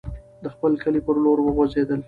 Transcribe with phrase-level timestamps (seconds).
[0.43, 1.99] د خپل کلي پر لور وخوځېدل.